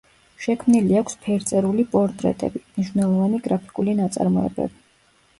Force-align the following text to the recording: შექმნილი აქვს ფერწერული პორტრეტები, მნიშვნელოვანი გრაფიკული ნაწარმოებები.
შექმნილი 0.43 0.95
აქვს 1.01 1.17
ფერწერული 1.25 1.85
პორტრეტები, 1.91 2.61
მნიშვნელოვანი 2.69 3.41
გრაფიკული 3.49 3.95
ნაწარმოებები. 4.01 4.81